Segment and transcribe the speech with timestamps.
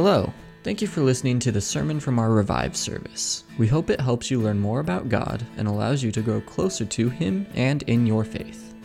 [0.00, 0.32] Hello.
[0.62, 3.42] Thank you for listening to the sermon from our Revive service.
[3.58, 6.84] We hope it helps you learn more about God and allows you to grow closer
[6.84, 8.76] to Him and in your faith.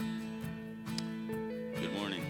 [1.80, 2.26] Good morning.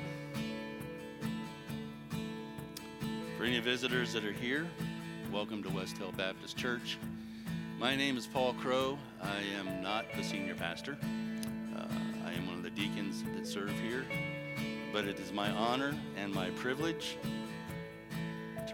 [3.37, 4.67] For any visitors that are here,
[5.31, 6.97] welcome to West Hill Baptist Church.
[7.79, 8.99] My name is Paul Crow.
[9.21, 10.97] I am not the senior pastor.
[11.73, 11.85] Uh,
[12.25, 14.03] I am one of the deacons that serve here.
[14.91, 17.17] But it is my honor and my privilege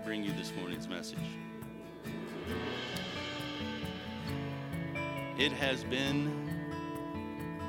[0.10, 1.20] bring you this morning's message.
[5.38, 6.50] It has been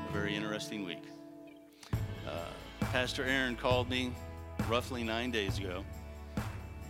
[0.08, 1.02] a very interesting week.
[2.26, 2.46] Uh,
[2.92, 4.14] Pastor Aaron called me
[4.70, 5.84] roughly nine days ago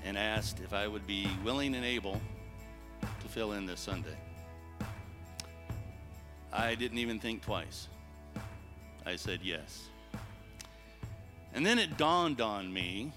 [0.05, 2.21] and asked if I would be willing and able
[3.01, 4.17] to fill in this Sunday.
[6.53, 7.89] I didn't even think twice.
[9.05, 9.89] I said yes.
[11.53, 13.11] And then it dawned on me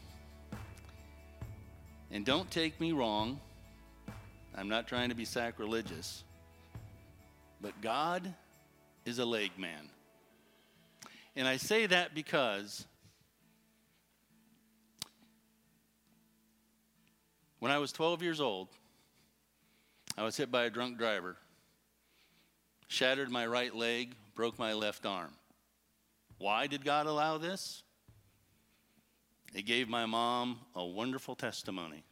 [2.14, 3.40] and don't take me wrong,
[4.56, 6.24] I'm not trying to be sacrilegious,
[7.60, 8.32] but God
[9.04, 9.90] is a leg man.
[11.36, 12.86] And I say that because
[17.58, 18.68] when I was 12 years old,
[20.16, 21.36] I was hit by a drunk driver,
[22.88, 25.32] shattered my right leg, broke my left arm.
[26.38, 27.82] Why did God allow this?
[29.54, 32.04] It gave my mom a wonderful testimony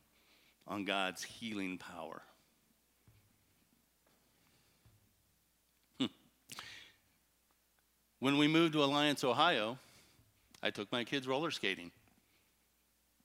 [0.67, 2.22] on God's healing power.
[6.00, 6.06] Hmm.
[8.19, 9.80] When we moved to Alliance, Ohio,
[10.62, 11.92] I took my kids roller skating.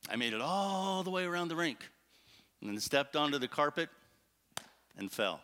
[0.09, 1.79] I made it all the way around the rink
[2.61, 3.91] and then stepped onto the carpet
[4.97, 5.41] and fell.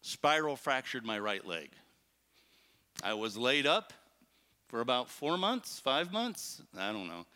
[0.00, 1.70] Spiral fractured my right leg.
[3.04, 3.92] I was laid up
[4.68, 7.26] for about four months, five months, I don't know.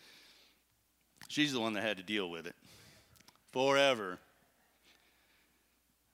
[1.29, 2.55] She's the one that had to deal with it
[3.53, 4.19] forever.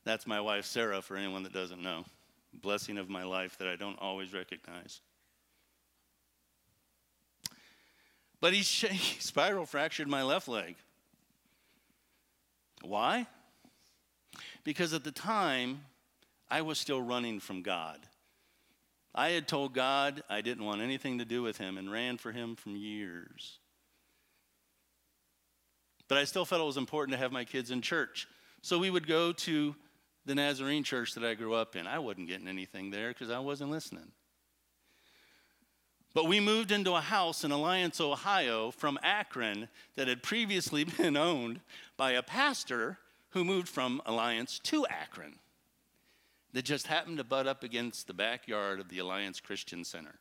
[0.04, 2.04] That's my wife, Sarah, for anyone that doesn't know.
[2.52, 5.00] Blessing of my life that I don't always recognize.
[8.40, 10.76] But he, sh- he spiral fractured my left leg.
[12.82, 13.26] Why?
[14.64, 15.82] Because at the time,
[16.50, 17.98] I was still running from God.
[19.14, 22.32] I had told God I didn't want anything to do with him and ran for
[22.32, 23.58] him from years.
[26.08, 28.28] But I still felt it was important to have my kids in church.
[28.60, 29.74] So we would go to
[30.24, 31.86] the Nazarene church that I grew up in.
[31.86, 34.12] I wasn't getting anything there because I wasn't listening.
[36.14, 41.16] But we moved into a house in Alliance, Ohio from Akron that had previously been
[41.16, 41.60] owned
[41.96, 42.98] by a pastor
[43.30, 45.38] who moved from Alliance to Akron
[46.52, 50.16] that just happened to butt up against the backyard of the Alliance Christian Center.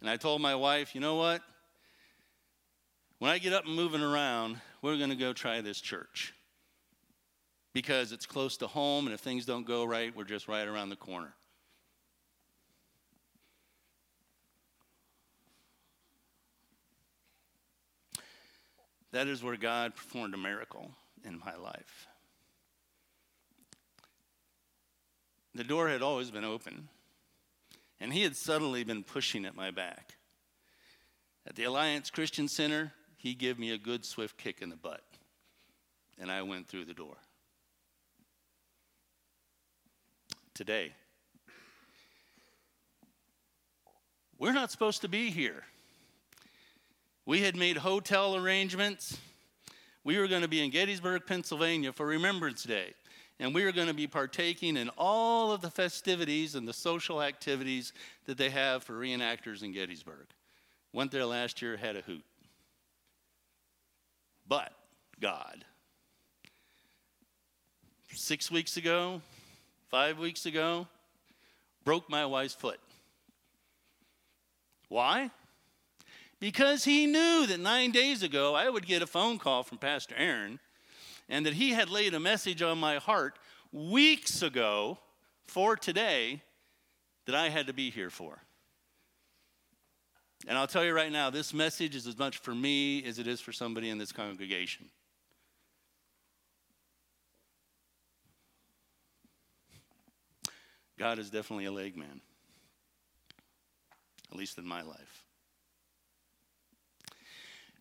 [0.00, 1.42] And I told my wife, you know what?
[3.22, 6.34] When I get up and moving around, we're going to go try this church
[7.72, 10.88] because it's close to home, and if things don't go right, we're just right around
[10.88, 11.32] the corner.
[19.12, 20.90] That is where God performed a miracle
[21.24, 22.08] in my life.
[25.54, 26.88] The door had always been open,
[28.00, 30.16] and he had subtly been pushing at my back.
[31.46, 35.02] At the Alliance Christian Center, he gave me a good, swift kick in the butt,
[36.20, 37.16] and I went through the door.
[40.54, 40.92] Today,
[44.38, 45.62] we're not supposed to be here.
[47.24, 49.16] We had made hotel arrangements.
[50.02, 52.94] We were going to be in Gettysburg, Pennsylvania for Remembrance Day
[53.38, 57.20] and we are going to be partaking in all of the festivities and the social
[57.20, 57.92] activities
[58.26, 60.26] that they have for reenactors in Gettysburg.
[60.92, 62.22] Went there last year, had a hoot.
[64.46, 64.72] But
[65.20, 65.64] God,
[68.10, 69.22] six weeks ago,
[69.88, 70.86] five weeks ago,
[71.84, 72.80] broke my wife's foot.
[74.88, 75.30] Why?
[76.40, 80.14] Because he knew that nine days ago I would get a phone call from Pastor
[80.18, 80.58] Aaron
[81.28, 83.38] and that he had laid a message on my heart
[83.72, 84.98] weeks ago
[85.46, 86.42] for today
[87.26, 88.38] that I had to be here for.
[90.48, 93.26] And I'll tell you right now, this message is as much for me as it
[93.26, 94.86] is for somebody in this congregation.
[100.98, 102.20] God is definitely a leg man,
[104.30, 105.24] at least in my life.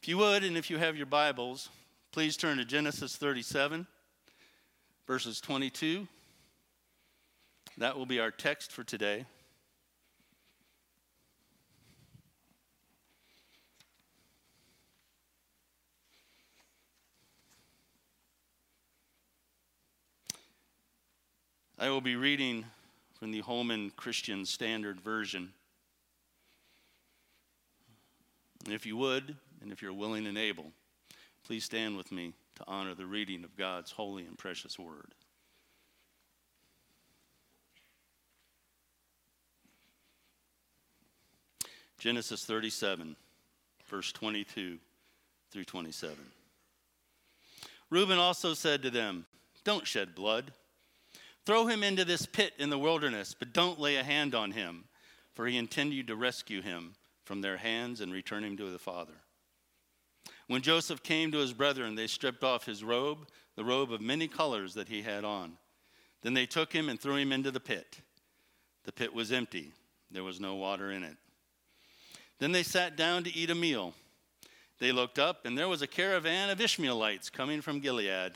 [0.01, 1.69] If you would, and if you have your Bibles,
[2.11, 3.87] Please turn to Genesis 37,
[5.07, 6.09] verses 22.
[7.77, 9.25] That will be our text for today.
[21.81, 22.63] I will be reading
[23.18, 25.51] from the Holman Christian Standard Version.
[28.66, 30.74] And if you would, and if you're willing and able,
[31.44, 35.16] please stand with me to honor the reading of God's holy and precious word.
[41.98, 43.16] Genesis 37,
[43.88, 44.78] verse 22
[45.50, 46.16] through 27.
[47.89, 49.25] Reuben also said to them,
[49.63, 50.54] Don't shed blood.
[51.45, 54.85] Throw him into this pit in the wilderness, but don't lay a hand on him,
[55.33, 56.93] for he intended to rescue him
[57.25, 59.13] from their hands and return him to the father.
[60.47, 64.27] When Joseph came to his brethren, they stripped off his robe, the robe of many
[64.27, 65.53] colors that he had on.
[66.21, 68.01] Then they took him and threw him into the pit.
[68.83, 69.71] The pit was empty,
[70.11, 71.17] there was no water in it.
[72.39, 73.94] Then they sat down to eat a meal.
[74.79, 78.33] They looked up, and there was a caravan of Ishmaelites coming from Gilead.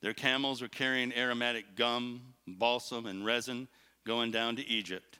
[0.00, 3.68] Their camels were carrying aromatic gum, balsam, and resin
[4.06, 5.18] going down to Egypt.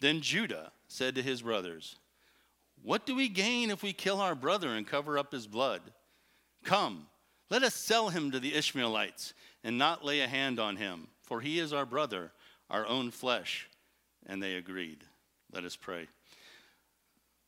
[0.00, 1.96] Then Judah said to his brothers,
[2.82, 5.82] What do we gain if we kill our brother and cover up his blood?
[6.64, 7.06] Come,
[7.50, 11.40] let us sell him to the Ishmaelites and not lay a hand on him, for
[11.40, 12.32] he is our brother,
[12.70, 13.68] our own flesh.
[14.26, 15.04] And they agreed.
[15.52, 16.08] Let us pray.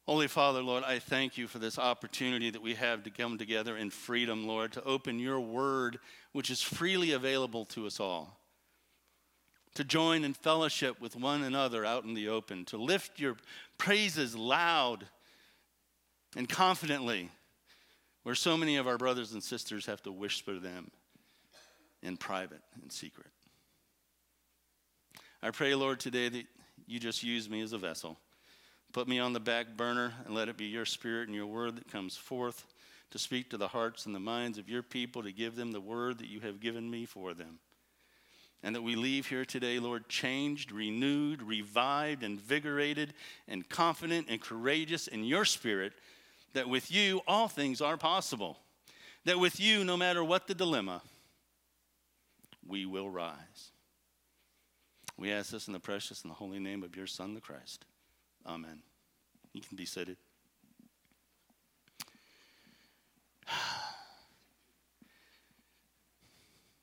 [0.07, 3.77] Holy Father, Lord, I thank you for this opportunity that we have to come together
[3.77, 5.99] in freedom, Lord, to open your word,
[6.37, 8.39] which is freely available to us all.
[9.77, 13.39] To join in fellowship with one another out in the open, to lift your
[13.79, 15.07] praises loud
[16.37, 17.31] and confidently,
[18.23, 20.91] where so many of our brothers and sisters have to whisper them
[22.03, 23.29] in private and secret.
[25.43, 26.45] I pray, Lord, today that
[26.87, 28.19] you just use me as a vessel
[28.93, 31.77] Put me on the back burner and let it be your spirit and your word
[31.77, 32.67] that comes forth
[33.11, 35.81] to speak to the hearts and the minds of your people, to give them the
[35.81, 37.59] word that you have given me for them.
[38.63, 43.15] And that we leave here today, Lord, changed, renewed, revived, invigorated,
[43.47, 45.93] and confident and courageous in your spirit,
[46.53, 48.59] that with you all things are possible.
[49.25, 51.03] That with you, no matter what the dilemma,
[52.67, 53.71] we will rise.
[55.17, 57.85] We ask this in the precious and the holy name of your Son, the Christ.
[58.47, 58.83] Amen.
[59.53, 60.17] You can be seated.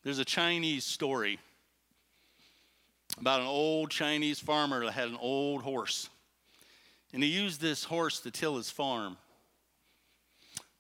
[0.04, 1.40] There's a Chinese story
[3.20, 6.10] about an old Chinese farmer that had an old horse.
[7.14, 9.18] And he used this horse to till his farm.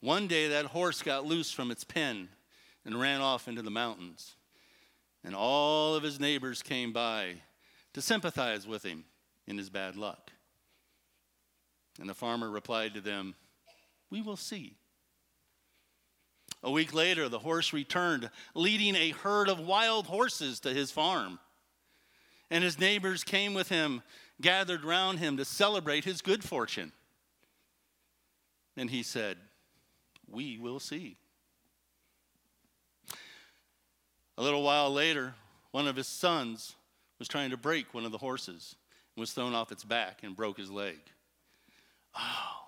[0.01, 2.27] One day, that horse got loose from its pen
[2.83, 4.35] and ran off into the mountains.
[5.23, 7.35] And all of his neighbors came by
[7.93, 9.05] to sympathize with him
[9.47, 10.31] in his bad luck.
[11.99, 13.35] And the farmer replied to them,
[14.09, 14.75] We will see.
[16.63, 21.39] A week later, the horse returned, leading a herd of wild horses to his farm.
[22.49, 24.01] And his neighbors came with him,
[24.39, 26.93] gathered round him to celebrate his good fortune.
[28.77, 29.37] And he said,
[30.29, 31.17] We will see.
[34.37, 35.35] A little while later,
[35.71, 36.75] one of his sons
[37.19, 38.75] was trying to break one of the horses
[39.15, 40.99] and was thrown off its back and broke his leg.
[42.17, 42.67] Oh,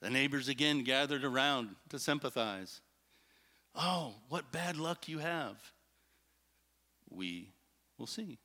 [0.00, 2.80] the neighbors again gathered around to sympathize.
[3.74, 5.56] Oh, what bad luck you have.
[7.10, 7.50] We
[7.98, 8.38] will see.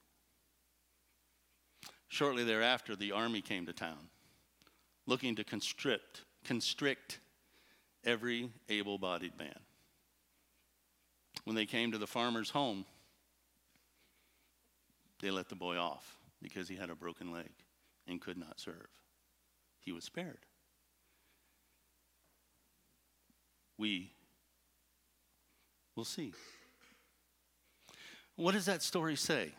[2.07, 4.09] Shortly thereafter, the army came to town,
[5.05, 7.19] looking to constrict, constrict
[8.03, 9.59] every able bodied man.
[11.43, 12.85] When they came to the farmer's home,
[15.21, 17.51] they let the boy off because he had a broken leg
[18.07, 18.87] and could not serve
[19.89, 20.45] he was spared.
[23.77, 24.11] We
[25.99, 26.31] will see.
[28.37, 29.51] What does that story say?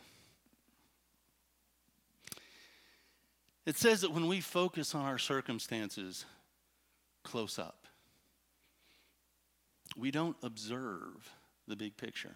[3.67, 6.25] It says that when we focus on our circumstances
[7.23, 7.85] close up,
[9.95, 11.29] we don't observe
[11.67, 12.35] the big picture.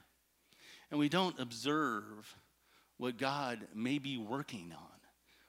[0.92, 2.36] And we don't observe
[2.98, 5.00] what God may be working on,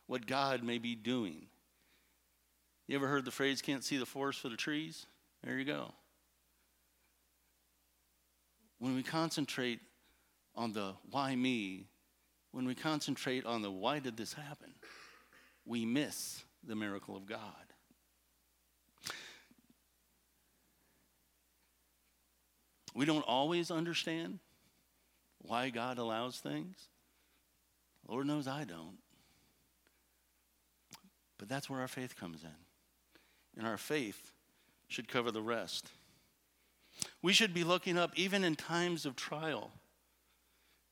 [0.06, 1.44] what God may be doing.
[2.86, 5.04] You ever heard the phrase, can't see the forest for the trees?
[5.44, 5.92] There you go.
[8.78, 9.80] When we concentrate
[10.54, 11.86] on the why me,
[12.52, 14.74] when we concentrate on the why did this happen,
[15.64, 17.40] we miss the miracle of God.
[22.94, 24.38] We don't always understand
[25.38, 26.76] why God allows things.
[28.08, 28.98] Lord knows I don't.
[31.38, 34.32] But that's where our faith comes in and our faith
[34.88, 35.90] should cover the rest.
[37.22, 39.70] We should be looking up even in times of trial.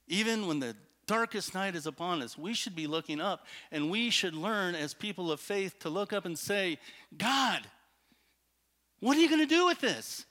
[0.09, 4.11] Even when the darkest night is upon us, we should be looking up and we
[4.11, 6.79] should learn as people of faith to look up and say,
[7.17, 7.61] God,
[9.01, 10.25] what are you going to do with this?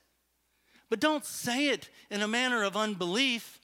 [0.89, 3.60] But don't say it in a manner of unbelief.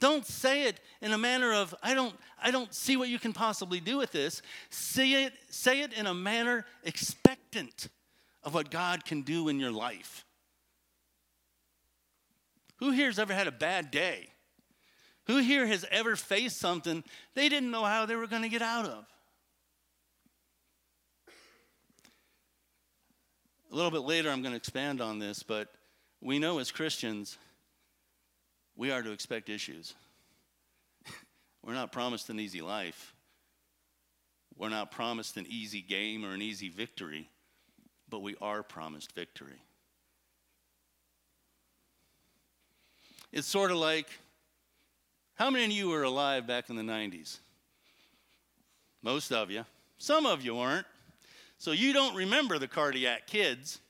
[0.00, 3.32] Don't say it in a manner of, I don't, I don't see what you can
[3.32, 4.42] possibly do with this.
[4.70, 7.88] Say it, say it in a manner expectant
[8.42, 10.24] of what God can do in your life.
[12.82, 14.30] Who here has ever had a bad day?
[15.28, 18.60] Who here has ever faced something they didn't know how they were going to get
[18.60, 19.04] out of?
[23.70, 25.72] A little bit later, I'm going to expand on this, but
[26.20, 27.38] we know as Christians,
[28.74, 29.94] we are to expect issues.
[31.64, 33.14] We're not promised an easy life.
[34.56, 37.30] We're not promised an easy game or an easy victory,
[38.08, 39.62] but we are promised victory.
[43.32, 44.08] It's sort of like
[45.34, 47.38] how many of you were alive back in the 90s?
[49.02, 49.64] Most of you.
[49.98, 50.86] Some of you weren't.
[51.58, 53.80] So you don't remember the cardiac kids.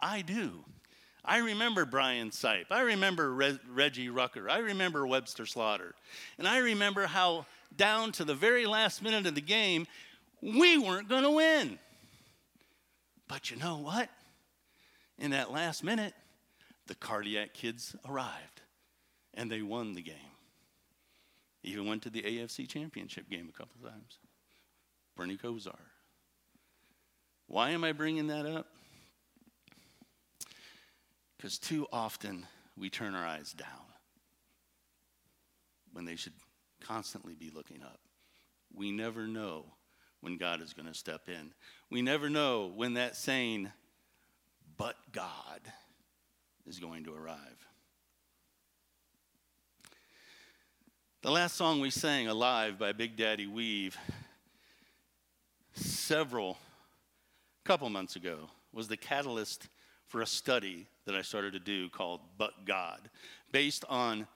[0.00, 0.64] I do.
[1.24, 2.66] I remember Brian Sipe.
[2.70, 4.50] I remember Re- Reggie Rucker.
[4.50, 5.94] I remember Webster Slaughter.
[6.38, 9.86] And I remember how, down to the very last minute of the game,
[10.42, 11.78] we weren't going to win.
[13.26, 14.10] But you know what?
[15.18, 16.12] In that last minute,
[16.86, 18.53] the cardiac kids arrived
[19.34, 20.16] and they won the game.
[21.62, 24.18] Even went to the AFC championship game a couple times.
[25.16, 25.78] Bernie Kosar.
[27.46, 28.66] Why am I bringing that up?
[31.36, 33.68] Because too often we turn our eyes down
[35.92, 36.32] when they should
[36.80, 38.00] constantly be looking up.
[38.74, 39.66] We never know
[40.20, 41.52] when God is going to step in.
[41.90, 43.70] We never know when that saying,
[44.76, 45.60] but God,
[46.66, 47.66] is going to arrive.
[51.24, 53.96] The last song we sang, Alive by Big Daddy Weave,
[55.72, 56.58] several,
[57.64, 59.68] couple months ago, was the catalyst
[60.06, 63.08] for a study that I started to do called But God,
[63.52, 64.26] based on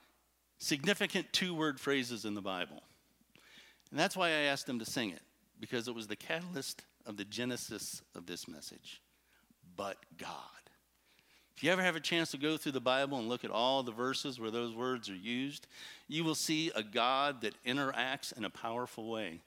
[0.57, 2.81] significant two word phrases in the Bible.
[3.91, 5.21] And that's why I asked them to sing it,
[5.59, 8.99] because it was the catalyst of the genesis of this message.
[9.75, 10.58] But God.
[11.59, 13.83] If you ever have a chance to go through the Bible and look at all
[13.83, 15.67] the verses where those words are used,
[16.07, 19.41] you will see a God that interacts in a powerful way.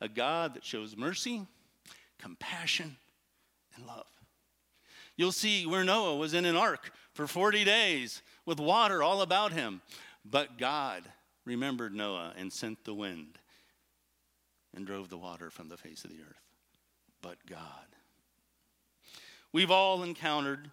[0.00, 1.46] A God that shows mercy,
[2.18, 2.96] compassion,
[3.76, 4.06] and love.
[5.14, 9.52] You'll see where Noah was in an ark for 40 days with water all about
[9.52, 9.82] him.
[10.24, 11.02] But God
[11.44, 13.36] remembered Noah and sent the wind
[14.74, 16.40] and drove the water from the face of the earth.
[17.20, 17.60] But God.
[19.52, 20.70] We've all encountered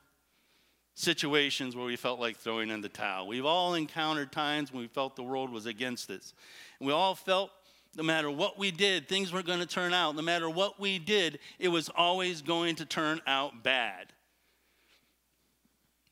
[0.95, 3.27] situations where we felt like throwing in the towel.
[3.27, 6.33] We've all encountered times when we felt the world was against us.
[6.79, 7.51] We all felt
[7.95, 10.15] no matter what we did, things weren't going to turn out.
[10.15, 14.07] No matter what we did, it was always going to turn out bad.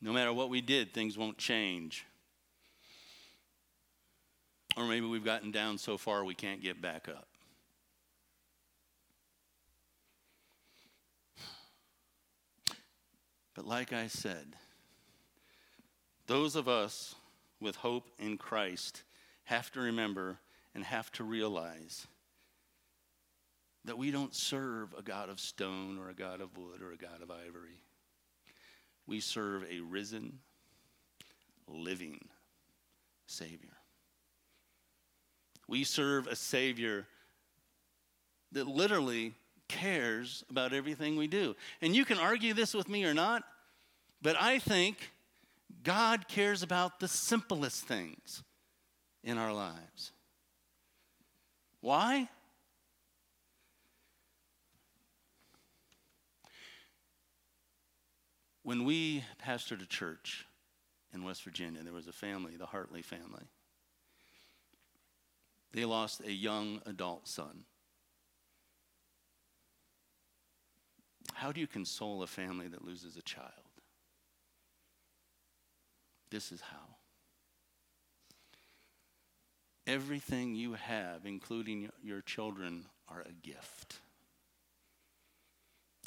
[0.00, 2.06] No matter what we did, things won't change.
[4.76, 7.26] Or maybe we've gotten down so far we can't get back up.
[13.54, 14.56] But like I said,
[16.26, 17.14] those of us
[17.60, 19.02] with hope in Christ
[19.44, 20.38] have to remember
[20.74, 22.06] and have to realize
[23.84, 26.96] that we don't serve a God of stone or a God of wood or a
[26.96, 27.78] God of ivory.
[29.06, 30.38] We serve a risen,
[31.68, 32.20] living
[33.26, 33.76] Savior.
[35.68, 37.06] We serve a Savior
[38.52, 39.34] that literally
[39.68, 41.54] cares about everything we do.
[41.82, 43.42] And you can argue this with me or not,
[44.22, 45.10] but I think
[45.82, 48.42] God cares about the simplest things
[49.22, 50.12] in our lives.
[51.80, 52.28] Why?
[58.62, 60.46] When we pastored a church
[61.12, 63.44] in West Virginia, there was a family, the Hartley family.
[65.72, 67.64] They lost a young adult son.
[71.34, 73.63] How do you console a family that loses a child?
[76.34, 76.96] This is how.
[79.86, 84.00] Everything you have, including your children, are a gift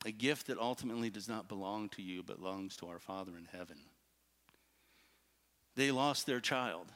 [0.05, 3.47] a gift that ultimately does not belong to you, but belongs to our Father in
[3.51, 3.77] heaven.
[5.75, 6.87] They lost their child,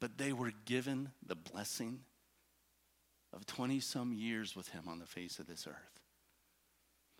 [0.00, 2.00] but they were given the blessing
[3.32, 5.97] of 20 some years with Him on the face of this earth.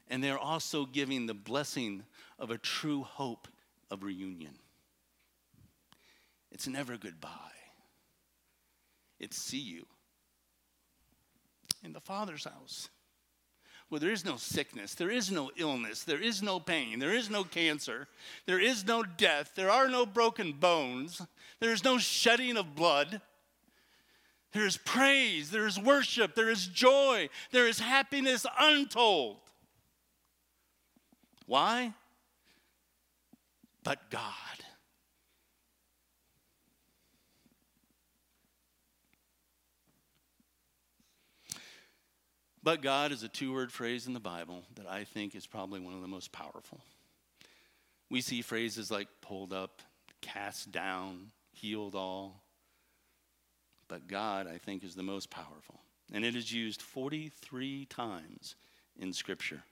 [0.08, 2.02] And they're also giving the blessing
[2.38, 3.48] of a true hope
[3.90, 4.54] of reunion.
[6.50, 7.28] It's never goodbye,
[9.20, 9.86] It's see you
[11.84, 12.88] in the Father's house.
[13.88, 17.30] Where there is no sickness, there is no illness, there is no pain, there is
[17.30, 18.06] no cancer,
[18.44, 21.22] there is no death, there are no broken bones,
[21.58, 23.22] there is no shedding of blood.
[24.52, 29.38] There is praise, there is worship, there is joy, there is happiness untold.
[31.48, 31.94] Why?
[33.82, 34.22] But God.
[42.62, 45.80] But God is a two word phrase in the Bible that I think is probably
[45.80, 46.80] one of the most powerful.
[48.10, 49.80] We see phrases like pulled up,
[50.20, 52.42] cast down, healed all.
[53.88, 55.80] But God, I think, is the most powerful.
[56.12, 58.54] And it is used 43 times
[58.98, 59.62] in Scripture.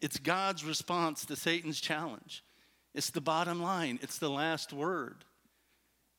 [0.00, 2.44] It's God's response to Satan's challenge.
[2.94, 5.24] It's the bottom line, it's the last word.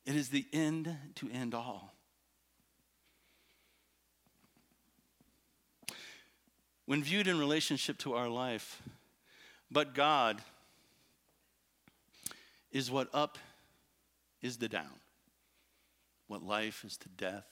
[0.06, 1.94] It is the end to end all.
[6.88, 8.82] when viewed in relationship to our life.
[9.70, 10.42] But God
[12.72, 13.38] is what up
[14.42, 15.00] is the down,
[16.28, 17.46] what life is to death,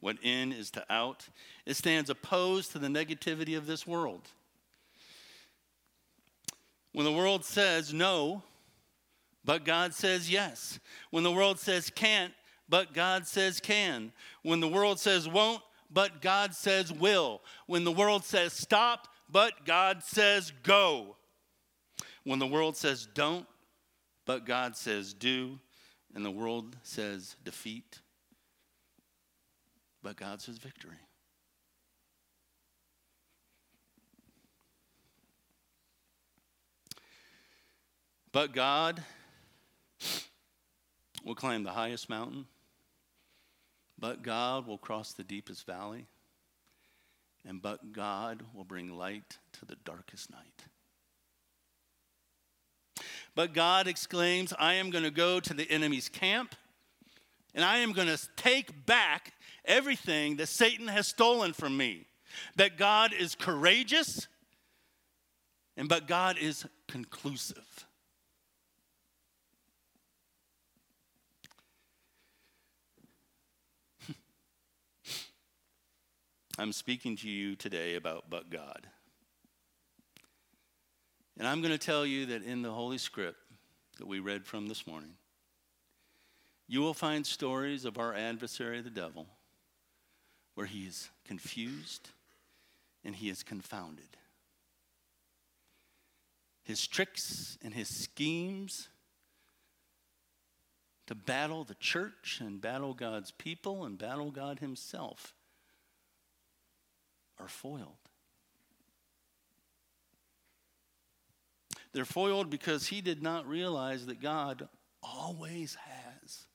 [0.00, 1.28] what in is to out.
[1.64, 4.28] It stands opposed to the negativity of this world.
[6.92, 8.42] When the world says no,
[9.44, 10.78] but God says yes.
[11.10, 12.32] When the world says can't,
[12.68, 14.12] but God says can.
[14.42, 17.40] When the world says won't, but God says will.
[17.66, 21.16] When the world says stop, but God says go.
[22.24, 23.46] When the world says don't,
[24.26, 25.58] but God says do.
[26.14, 28.00] And the world says defeat,
[30.02, 30.96] but God says victory.
[38.32, 39.02] But God
[41.24, 42.46] will climb the highest mountain
[43.98, 46.06] but God will cross the deepest valley,
[47.46, 50.64] and but God will bring light to the darkest night.
[53.34, 56.54] But God exclaims, I am going to go to the enemy's camp,
[57.54, 59.32] and I am going to take back
[59.64, 62.06] everything that Satan has stolen from me.
[62.56, 64.28] That God is courageous,
[65.76, 67.87] and but God is conclusive.
[76.60, 78.88] I'm speaking to you today about but God.
[81.38, 83.38] And I'm going to tell you that in the Holy Script
[83.98, 85.12] that we read from this morning,
[86.66, 89.28] you will find stories of our adversary, the devil,
[90.56, 92.10] where he is confused
[93.04, 94.08] and he is confounded.
[96.64, 98.88] His tricks and his schemes
[101.06, 105.34] to battle the church and battle God's people and battle God himself
[107.40, 107.96] are foiled.
[111.92, 114.68] They're foiled because he did not realize that God
[115.02, 116.46] always has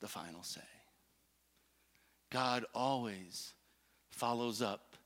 [0.00, 0.60] the final say.
[2.30, 3.54] God always
[4.10, 4.96] follows up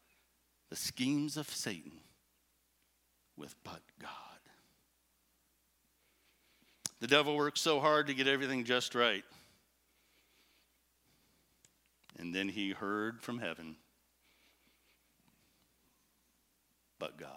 [0.70, 1.92] the schemes of Satan
[3.36, 4.10] with but God.
[7.00, 9.24] The devil works so hard to get everything just right.
[12.18, 13.76] And then he heard from heaven
[17.04, 17.28] but God.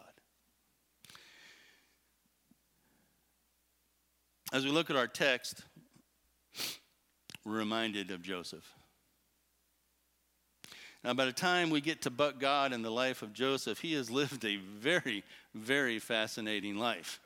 [4.54, 5.62] As we look at our text,
[7.44, 8.64] we're reminded of Joseph.
[11.04, 13.94] Now, by the time we get to but God in the life of Joseph, he
[13.96, 17.20] has lived a very, very fascinating life.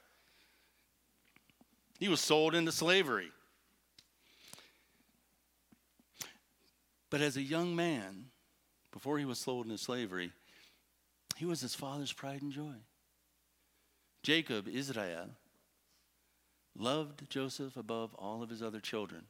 [1.99, 3.29] He was sold into slavery.
[7.11, 8.25] But as a young man,
[8.91, 10.31] before he was sold into slavery,
[11.35, 12.75] he was his father's pride and joy.
[14.23, 15.29] Jacob, Israel,
[16.77, 19.23] loved Joseph above all of his other children.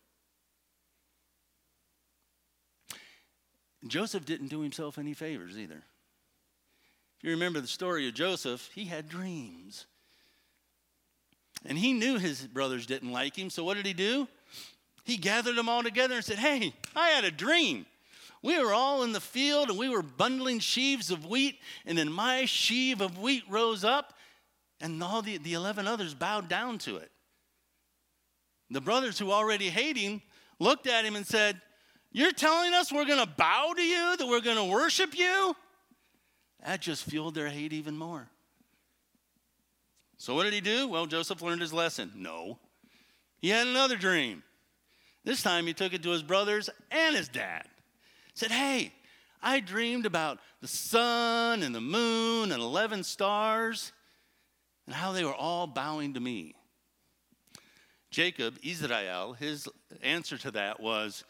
[3.88, 5.82] Joseph didn't do himself any favors either.
[7.18, 9.86] If you remember the story of Joseph, he had dreams.
[11.66, 14.28] And he knew his brothers didn't like him, so what did he do?
[15.04, 17.86] He gathered them all together and said, Hey, I had a dream.
[18.44, 22.12] We were all in the field and we were bundling sheaves of wheat, and then
[22.12, 24.14] my sheaf of wheat rose up,
[24.80, 27.12] and all the, the 11 others bowed down to it.
[28.72, 30.22] The brothers who already hate him
[30.60, 31.62] looked at him and said,
[32.12, 35.56] You're telling us we're going to bow to you, that we're going to worship you?
[36.66, 38.30] That just fueled their hate even more.
[40.18, 40.88] So, what did he do?
[40.88, 42.12] Well, Joseph learned his lesson.
[42.16, 42.60] No.
[43.40, 44.44] He had another dream.
[45.24, 47.68] This time he took it to his brothers and his dad.
[48.34, 48.94] Said, Hey,
[49.42, 53.92] I dreamed about the sun and the moon and 11 stars
[54.86, 56.56] and how they were all bowing to me.
[58.12, 59.68] Jacob, Israel, his
[60.02, 61.24] answer to that was,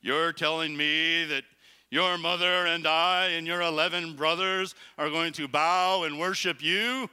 [0.00, 1.44] You're telling me that
[1.90, 7.08] your mother and I and your 11 brothers are going to bow and worship you?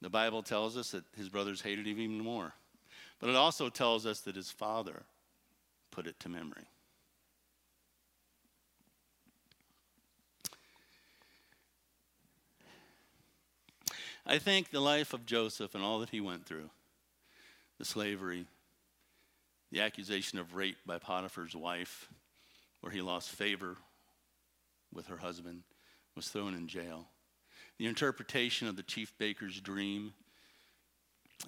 [0.00, 2.54] The Bible tells us that his brothers hated him even more.
[3.20, 5.02] But it also tells us that his father
[5.90, 6.66] put it to memory.
[14.30, 16.70] I think the life of Joseph and all that he went through
[17.78, 18.46] the slavery,
[19.72, 22.08] the accusation of rape by Potiphar's wife,
[22.80, 23.76] where he lost favor
[24.94, 25.64] with her husband,
[26.14, 27.08] was thrown in jail.
[27.78, 30.12] The interpretation of the chief baker's dream,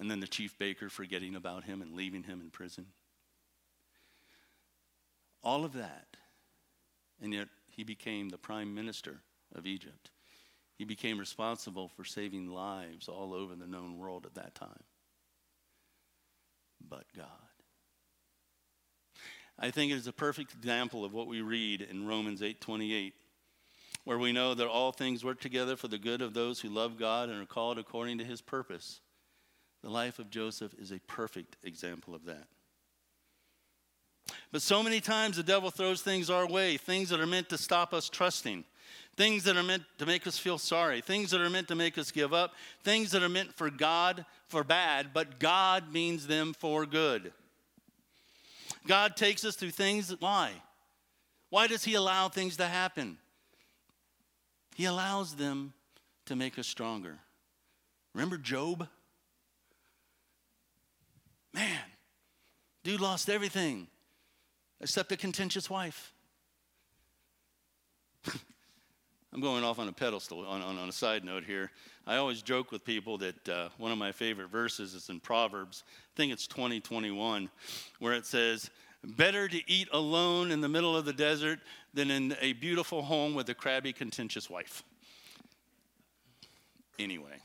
[0.01, 2.87] and then the chief baker forgetting about him and leaving him in prison.
[5.41, 6.07] All of that.
[7.21, 9.21] And yet he became the prime minister
[9.55, 10.09] of Egypt.
[10.77, 14.83] He became responsible for saving lives all over the known world at that time.
[16.87, 17.27] But God.
[19.57, 23.13] I think it is a perfect example of what we read in Romans 8:28,
[24.03, 26.97] where we know that all things work together for the good of those who love
[26.97, 28.99] God and are called according to his purpose.
[29.81, 32.47] The life of Joseph is a perfect example of that.
[34.51, 37.57] But so many times the devil throws things our way, things that are meant to
[37.57, 38.65] stop us trusting,
[39.15, 41.97] things that are meant to make us feel sorry, things that are meant to make
[41.97, 46.53] us give up, things that are meant for God for bad, but God means them
[46.53, 47.31] for good.
[48.87, 50.13] God takes us through things.
[50.19, 50.51] Why?
[51.49, 53.17] Why does He allow things to happen?
[54.75, 55.73] He allows them
[56.25, 57.19] to make us stronger.
[58.13, 58.87] Remember Job?
[61.53, 61.79] Man,
[62.83, 63.87] dude lost everything
[64.81, 66.13] except a contentious wife.
[69.33, 71.71] I'm going off on a pedestal on, on, on, a side note here.
[72.05, 75.83] I always joke with people that uh, one of my favorite verses is in Proverbs.
[75.87, 77.49] I think it's 2021, 20,
[77.97, 78.69] where it says,
[79.03, 81.59] Better to eat alone in the middle of the desert
[81.95, 84.83] than in a beautiful home with a crabby, contentious wife.
[86.99, 87.39] Anyway,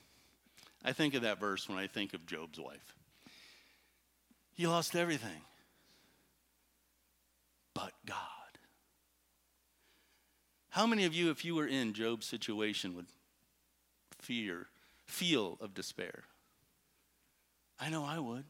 [0.85, 2.94] I think of that verse when I think of Job's wife.
[4.55, 5.40] He lost everything
[7.72, 8.38] but God.
[10.79, 13.07] How many of you, if you were in Job's situation, would
[14.21, 14.69] fear,
[15.07, 16.23] feel of despair?
[17.81, 18.45] I know I would.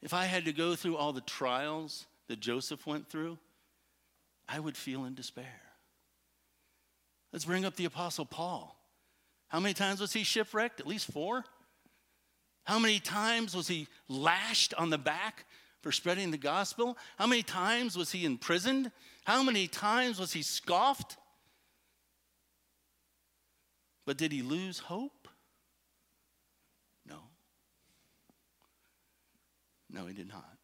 [0.00, 3.36] If I had to go through all the trials that Joseph went through,
[4.48, 5.60] I would feel in despair.
[7.30, 8.74] Let's bring up the Apostle Paul.
[9.48, 10.80] How many times was he shipwrecked?
[10.80, 11.44] At least four.
[12.64, 15.44] How many times was he lashed on the back
[15.82, 16.96] for spreading the gospel?
[17.18, 18.90] How many times was he imprisoned?
[19.28, 21.18] How many times was he scoffed?
[24.06, 25.28] But did he lose hope?
[27.06, 27.16] No.
[29.90, 30.56] No, he did not.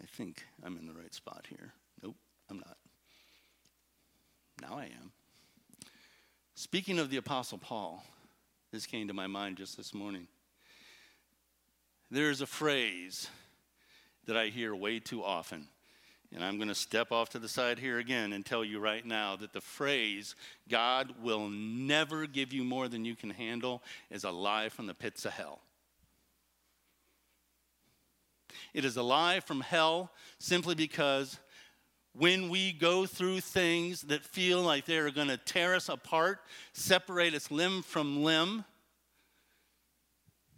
[0.00, 1.74] I think I'm in the right spot here.
[2.02, 2.16] Nope,
[2.48, 2.78] I'm not.
[4.62, 5.12] Now I am.
[6.54, 8.02] Speaking of the Apostle Paul,
[8.72, 10.26] this came to my mind just this morning.
[12.12, 13.30] There is a phrase
[14.26, 15.66] that I hear way too often.
[16.34, 19.04] And I'm going to step off to the side here again and tell you right
[19.04, 20.34] now that the phrase,
[20.68, 24.92] God will never give you more than you can handle, is a lie from the
[24.92, 25.62] pits of hell.
[28.74, 31.38] It is a lie from hell simply because
[32.12, 36.40] when we go through things that feel like they're going to tear us apart,
[36.74, 38.66] separate us limb from limb,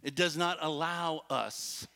[0.05, 1.87] it does not allow us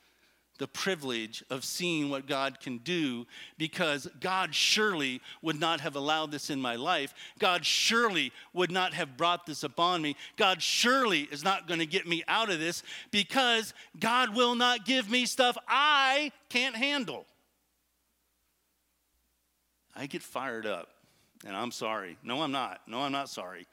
[0.57, 3.27] the privilege of seeing what God can do
[3.59, 7.13] because God surely would not have allowed this in my life.
[7.37, 10.15] God surely would not have brought this upon me.
[10.37, 14.85] God surely is not going to get me out of this because God will not
[14.85, 17.27] give me stuff I can't handle.
[19.95, 20.89] I get fired up,
[21.45, 22.17] and I'm sorry.
[22.23, 22.81] No, I'm not.
[22.87, 23.67] No, I'm not sorry.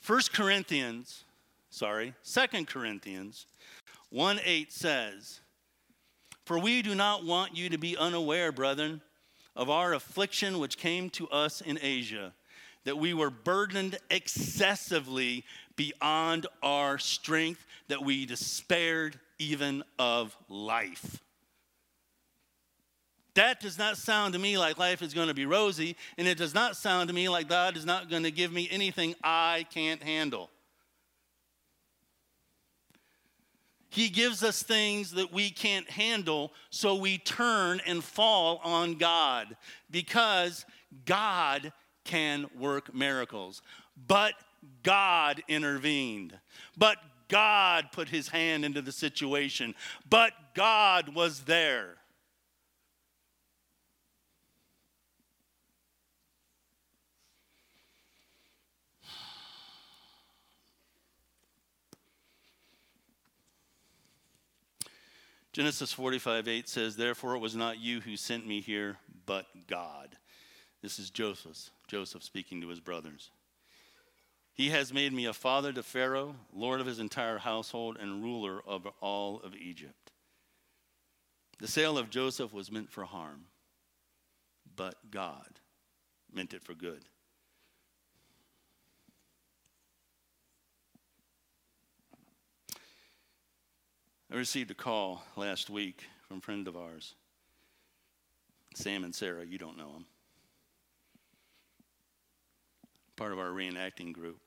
[0.00, 1.24] First Corinthians,
[1.70, 3.46] sorry, Second Corinthians
[4.10, 5.40] 1 8 says,
[6.44, 9.02] For we do not want you to be unaware, brethren,
[9.54, 12.32] of our affliction which came to us in Asia,
[12.84, 15.44] that we were burdened excessively
[15.76, 21.22] beyond our strength, that we despaired even of life.
[23.34, 26.38] that does not sound to me like life is going to be rosy, and it
[26.38, 29.66] does not sound to me like God is not going to give me anything I
[29.70, 30.50] can't handle.
[33.90, 39.56] He gives us things that we can't handle, so we turn and fall on God
[39.90, 40.66] because
[41.06, 41.72] God
[42.04, 43.62] can work miracles.
[44.06, 44.34] But
[44.82, 46.38] God intervened.
[46.76, 46.98] But
[47.28, 49.74] God put his hand into the situation.
[50.08, 51.96] But God was there.
[65.58, 70.16] Genesis 45 8 says, Therefore it was not you who sent me here, but God.
[70.82, 73.32] This is Joseph, Joseph speaking to his brothers.
[74.54, 78.62] He has made me a father to Pharaoh, lord of his entire household, and ruler
[78.68, 80.12] of all of Egypt.
[81.58, 83.46] The sale of Joseph was meant for harm,
[84.76, 85.58] but God
[86.32, 87.04] meant it for good.
[94.30, 97.14] I received a call last week from a friend of ours,
[98.74, 99.46] Sam and Sarah.
[99.46, 100.04] You don't know them.
[103.16, 104.38] Part of our reenacting group.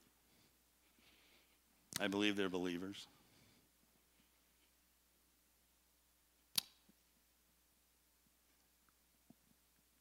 [2.00, 3.08] I believe they're believers.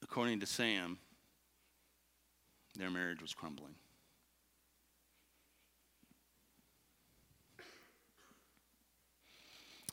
[0.02, 0.98] According to Sam,
[2.76, 3.74] their marriage was crumbling.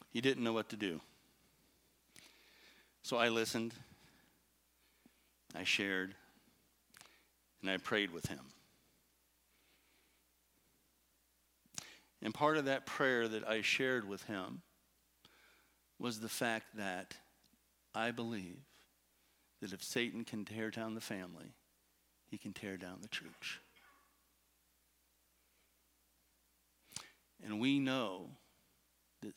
[0.10, 1.02] He didn't know what to do.
[3.04, 3.74] So I listened,
[5.56, 6.14] I shared,
[7.62, 8.42] and I prayed with him.
[12.22, 14.62] And part of that prayer that I shared with him
[16.00, 17.16] was the fact that
[17.94, 18.58] I believe
[19.62, 21.54] that if Satan can tear down the family,
[22.30, 23.60] he can tear down the church.
[27.44, 28.30] And we know
[29.22, 29.34] that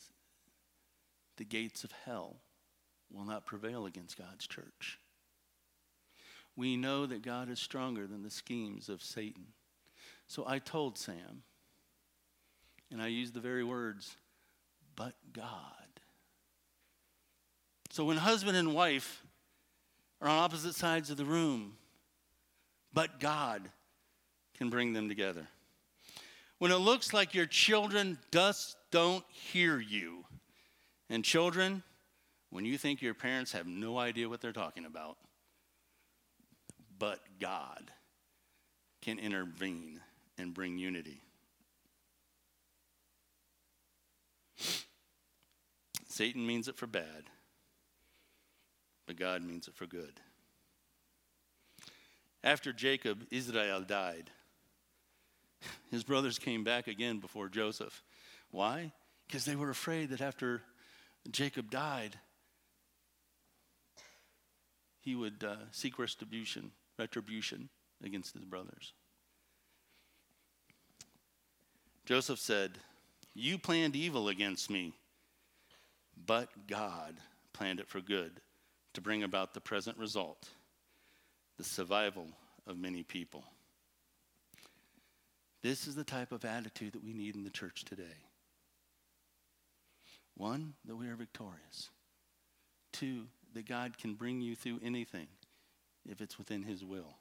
[1.40, 2.36] the gates of hell
[3.10, 5.00] will not prevail against God's church.
[6.54, 9.46] We know that God is stronger than the schemes of Satan.
[10.28, 11.42] So I told Sam,
[12.92, 14.18] and I used the very words,
[14.96, 15.54] but God.
[17.88, 19.22] So when husband and wife
[20.20, 21.72] are on opposite sides of the room,
[22.92, 23.70] but God
[24.58, 25.48] can bring them together.
[26.58, 30.26] When it looks like your children just don't hear you,
[31.10, 31.82] and children,
[32.50, 35.16] when you think your parents have no idea what they're talking about,
[36.98, 37.90] but God
[39.02, 40.00] can intervene
[40.38, 41.20] and bring unity.
[46.08, 47.24] Satan means it for bad,
[49.06, 50.20] but God means it for good.
[52.44, 54.30] After Jacob, Israel died.
[55.90, 58.02] His brothers came back again before Joseph.
[58.50, 58.92] Why?
[59.26, 60.62] Because they were afraid that after
[61.30, 62.16] Jacob died,
[65.00, 67.68] he would uh, seek retribution, retribution
[68.04, 68.92] against his brothers.
[72.04, 72.78] Joseph said,
[73.34, 74.94] You planned evil against me,
[76.26, 77.16] but God
[77.52, 78.40] planned it for good
[78.94, 80.48] to bring about the present result,
[81.56, 82.26] the survival
[82.66, 83.44] of many people.
[85.62, 88.16] This is the type of attitude that we need in the church today.
[90.40, 91.90] One, that we are victorious.
[92.92, 95.26] Two, that God can bring you through anything
[96.08, 97.14] if it's within His will.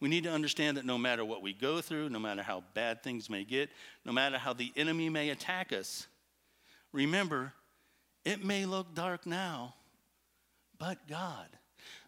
[0.00, 3.02] We need to understand that no matter what we go through, no matter how bad
[3.02, 3.68] things may get,
[4.06, 6.06] no matter how the enemy may attack us,
[6.90, 7.52] remember,
[8.24, 9.74] it may look dark now,
[10.78, 11.48] but God.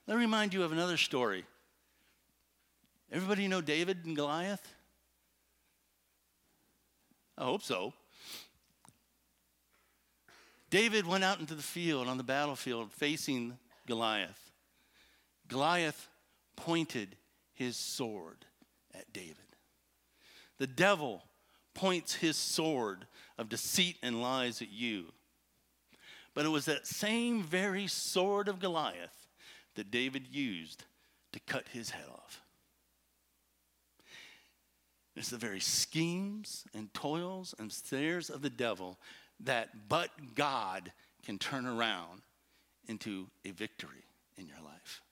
[0.06, 1.44] Let me remind you of another story.
[3.12, 4.66] Everybody know David and Goliath?
[7.36, 7.92] I hope so.
[10.70, 14.50] David went out into the field, on the battlefield, facing Goliath.
[15.48, 16.08] Goliath
[16.56, 17.16] pointed
[17.54, 18.44] his sword
[18.94, 19.36] at David.
[20.58, 21.24] The devil
[21.74, 23.06] points his sword
[23.38, 25.06] of deceit and lies at you.
[26.34, 29.26] But it was that same very sword of Goliath
[29.76, 30.84] that David used
[31.32, 32.42] to cut his head off.
[35.16, 38.98] It's the very schemes and toils and snares of the devil
[39.40, 40.92] that but God
[41.24, 42.22] can turn around
[42.86, 44.04] into a victory
[44.36, 45.02] in your life.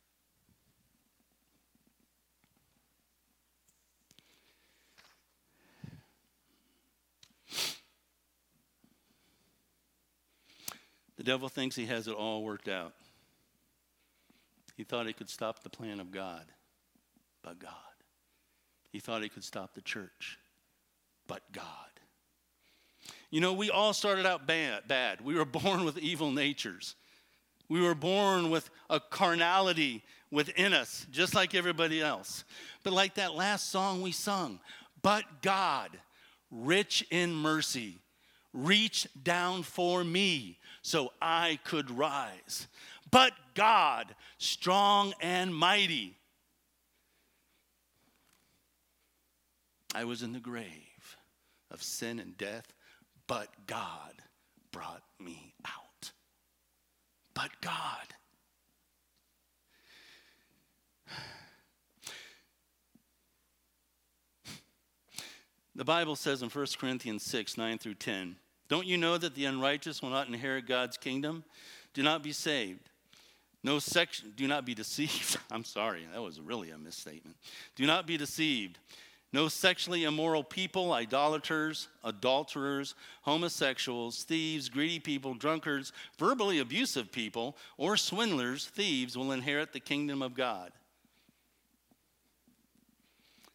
[11.16, 12.92] The devil thinks he has it all worked out.
[14.76, 16.44] He thought he could stop the plan of God,
[17.42, 17.72] but God.
[18.90, 20.38] He thought he could stop the church,
[21.26, 21.64] but God.
[23.30, 24.88] You know, we all started out bad.
[24.88, 25.20] bad.
[25.20, 26.94] We were born with evil natures.
[27.68, 32.44] We were born with a carnality within us, just like everybody else.
[32.82, 34.60] But like that last song we sung,
[35.02, 35.90] but God,
[36.50, 37.98] rich in mercy,
[38.52, 42.68] reached down for me so I could rise.
[43.10, 46.16] But God, strong and mighty,
[49.94, 51.16] I was in the grave
[51.70, 52.72] of sin and death,
[53.26, 54.12] but God
[54.72, 56.12] brought me out.
[57.34, 58.06] But God.
[65.74, 68.36] The Bible says in 1 Corinthians 6 9 through 10,
[68.68, 71.44] Don't you know that the unrighteous will not inherit God's kingdom?
[71.92, 72.88] Do not be saved.
[73.62, 75.38] No section, do not be deceived.
[75.50, 77.36] I'm sorry, that was really a misstatement.
[77.74, 78.78] Do not be deceived.
[79.32, 87.96] No sexually immoral people, idolaters, adulterers, homosexuals, thieves, greedy people, drunkards, verbally abusive people, or
[87.96, 90.72] swindlers, thieves will inherit the kingdom of God.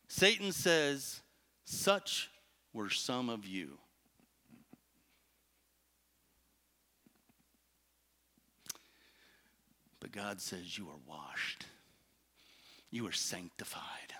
[0.07, 1.21] Satan says,
[1.63, 2.29] Such
[2.73, 3.77] were some of you.
[10.01, 11.65] But God says, You are washed,
[12.89, 14.13] you are sanctified.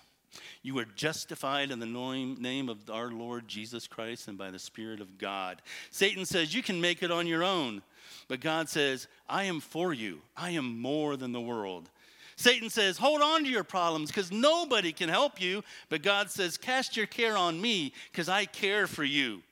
[0.62, 5.00] You are justified in the name of our Lord Jesus Christ and by the Spirit
[5.00, 5.60] of God.
[5.90, 7.82] Satan says, You can make it on your own.
[8.28, 10.20] But God says, I am for you.
[10.36, 11.90] I am more than the world.
[12.36, 15.64] Satan says, Hold on to your problems because nobody can help you.
[15.88, 19.42] But God says, Cast your care on me because I care for you.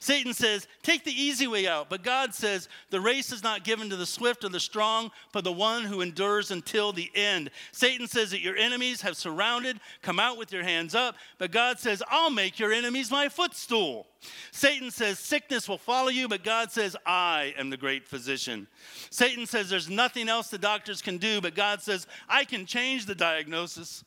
[0.00, 1.88] Satan says, Take the easy way out.
[1.90, 5.44] But God says, The race is not given to the swift or the strong, but
[5.44, 7.50] the one who endures until the end.
[7.72, 11.16] Satan says that your enemies have surrounded, come out with your hands up.
[11.38, 14.06] But God says, I'll make your enemies my footstool.
[14.50, 18.66] Satan says, Sickness will follow you, but God says, I am the great physician.
[19.10, 23.06] Satan says, There's nothing else the doctors can do, but God says, I can change
[23.06, 24.04] the diagnosis.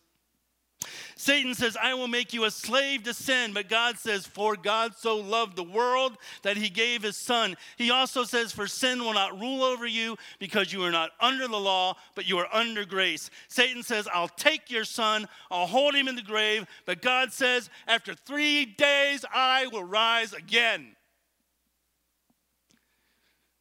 [1.16, 3.52] Satan says, I will make you a slave to sin.
[3.54, 7.58] But God says, For God so loved the world that he gave his son.
[7.78, 11.48] He also says, For sin will not rule over you because you are not under
[11.48, 13.30] the law, but you are under grace.
[13.50, 16.66] Satan says, I'll take your son, I'll hold him in the grave.
[16.86, 20.96] But God says, After three days, I will rise again.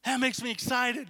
[0.04, 1.08] That makes me excited.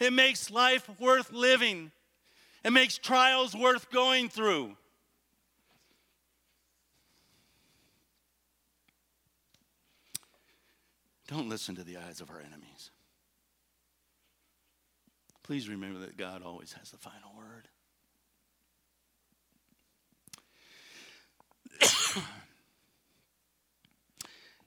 [0.00, 1.92] It makes life worth living.
[2.66, 4.76] It makes trials worth going through.
[11.28, 12.90] Don't listen to the eyes of our enemies.
[15.44, 17.68] Please remember that God always has the final word.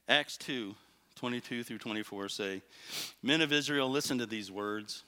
[0.07, 0.73] Acts 2
[1.15, 2.61] 22 through 24 say,
[3.21, 5.03] Men of Israel, listen to these words.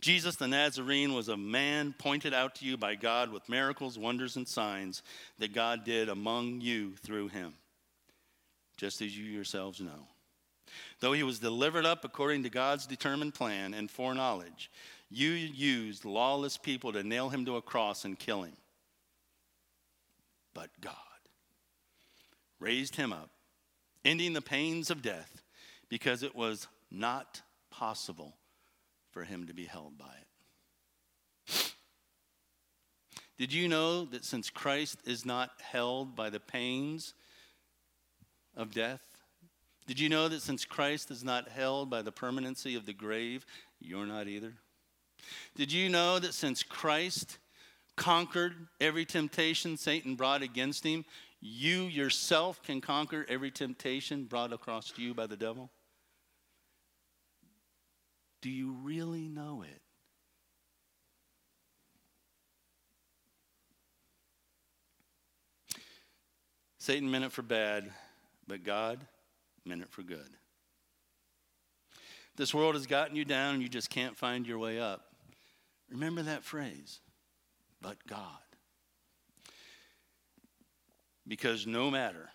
[0.00, 4.36] Jesus the Nazarene was a man pointed out to you by God with miracles, wonders,
[4.36, 5.02] and signs
[5.38, 7.54] that God did among you through him,
[8.76, 10.06] just as you yourselves know.
[11.00, 14.70] Though he was delivered up according to God's determined plan and foreknowledge,
[15.10, 18.56] you used lawless people to nail him to a cross and kill him.
[20.52, 20.94] But God
[22.60, 23.30] raised him up,
[24.04, 25.42] ending the pains of death,
[25.88, 28.34] because it was not possible
[29.16, 30.12] for him to be held by
[31.48, 31.72] it.
[33.38, 37.14] Did you know that since Christ is not held by the pains
[38.58, 39.00] of death,
[39.86, 43.46] did you know that since Christ is not held by the permanency of the grave,
[43.80, 44.52] you're not either?
[45.54, 47.38] Did you know that since Christ
[47.96, 51.06] conquered every temptation Satan brought against him,
[51.40, 55.70] you yourself can conquer every temptation brought across you by the devil?
[58.42, 59.80] Do you really know it?
[66.78, 67.90] Satan meant it for bad,
[68.46, 69.00] but God
[69.64, 70.30] meant it for good.
[72.36, 75.06] This world has gotten you down and you just can't find your way up.
[75.90, 77.00] Remember that phrase,
[77.80, 78.38] but God.
[81.26, 82.30] Because no matter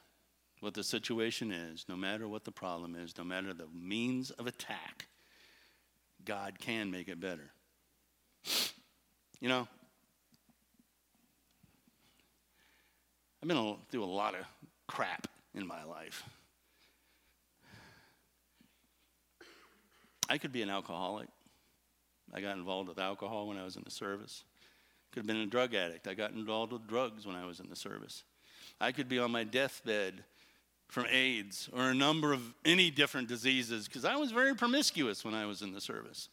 [0.60, 4.48] what the situation is, no matter what the problem is, no matter the means of
[4.48, 5.08] attack,
[6.26, 7.52] God can make it better.
[9.40, 9.68] You know,
[13.42, 14.46] I've been through a lot of
[14.88, 16.24] crap in my life.
[20.30, 21.28] I could be an alcoholic.
[22.34, 24.44] I got involved with alcohol when I was in the service.
[25.12, 26.08] Could have been a drug addict.
[26.08, 28.24] I got involved with drugs when I was in the service.
[28.80, 30.24] I could be on my deathbed
[30.92, 35.34] from AIDS or a number of any different diseases because I was very promiscuous when
[35.34, 36.28] I was in the service.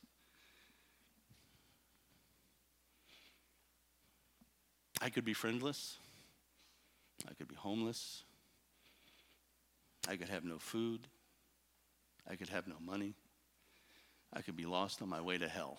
[5.01, 5.97] I could be friendless.
[7.31, 8.25] I could be homeless.
[10.09, 11.07] I could have no food.
[12.29, 13.15] I could have no money.
[14.33, 15.79] I could be lost on my way to hell.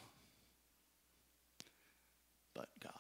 [2.54, 2.94] But God.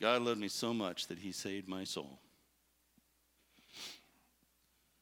[0.00, 2.20] God loved me so much that he saved my soul.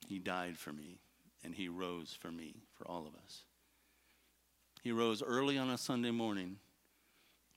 [0.08, 0.98] He died for me,
[1.44, 3.44] and he rose for me, for all of us.
[4.82, 6.56] He rose early on a Sunday morning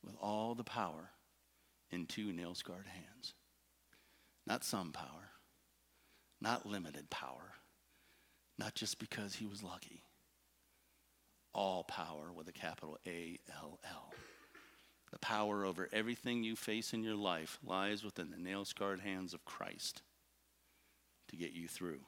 [0.04, 1.10] with all the power
[1.90, 3.34] in two nail scarred hands.
[4.46, 5.32] Not some power,
[6.40, 7.54] not limited power,
[8.58, 10.04] not just because he was lucky.
[11.54, 14.14] All power with a capital A L L.
[15.12, 19.34] The power over everything you face in your life lies within the nail scarred hands
[19.34, 20.02] of Christ
[21.30, 22.00] to get you through.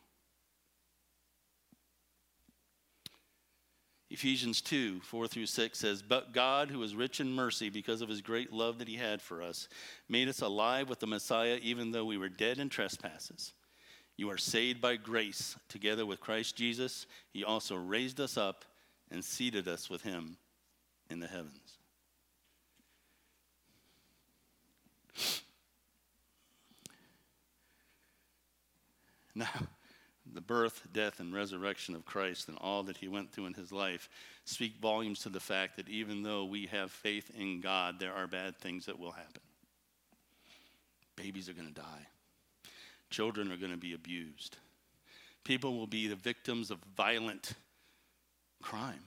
[4.13, 8.09] Ephesians 2 4 through 6 says, But God, who is rich in mercy because of
[8.09, 9.67] his great love that he had for us,
[10.07, 13.53] made us alive with the Messiah even though we were dead in trespasses.
[14.15, 15.55] You are saved by grace.
[15.67, 18.65] Together with Christ Jesus, he also raised us up
[19.09, 20.37] and seated us with him
[21.09, 21.62] in the heavens.
[29.35, 29.49] Now,
[30.31, 33.71] the birth, death, and resurrection of Christ and all that he went through in his
[33.71, 34.09] life
[34.45, 38.27] speak volumes to the fact that even though we have faith in God, there are
[38.27, 39.41] bad things that will happen.
[41.15, 42.07] Babies are going to die,
[43.09, 44.57] children are going to be abused,
[45.43, 47.53] people will be the victims of violent
[48.61, 49.03] crime.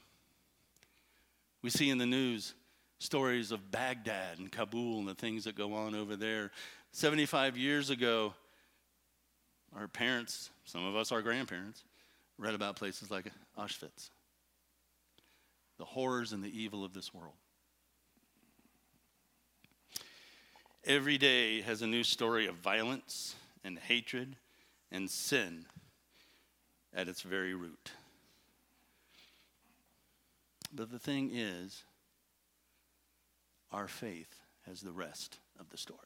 [1.62, 2.54] We see in the news
[2.98, 6.50] stories of Baghdad and Kabul and the things that go on over there.
[6.92, 8.34] 75 years ago,
[9.76, 11.84] our parents, some of us, our grandparents,
[12.38, 14.10] read about places like Auschwitz,
[15.78, 17.34] the horrors and the evil of this world.
[20.84, 23.34] Every day has a new story of violence
[23.64, 24.36] and hatred
[24.92, 25.66] and sin
[26.94, 27.90] at its very root.
[30.72, 31.82] But the thing is,
[33.72, 36.00] our faith has the rest of the story.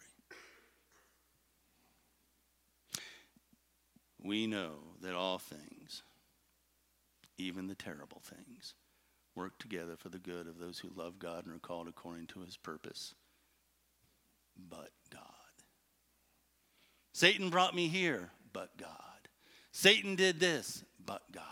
[4.22, 6.02] we know that all things,
[7.38, 8.74] even the terrible things,
[9.34, 12.40] work together for the good of those who love God and are called according to
[12.40, 13.14] his purpose.
[14.68, 15.22] But God.
[17.12, 18.90] Satan brought me here, but God.
[19.72, 21.44] Satan did this, but God.